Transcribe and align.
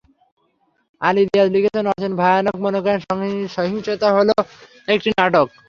আলী 1.01 1.21
রীয়াজ 1.23 1.49
লিখেছেন, 1.55 1.85
আচিন 1.91 2.13
ভায়ানক 2.21 2.55
মনে 2.65 2.79
করেন, 2.83 2.99
সহিংসতা 3.55 4.07
হলো 4.17 4.33
একটি 4.87 5.09
নাটক। 5.11 5.47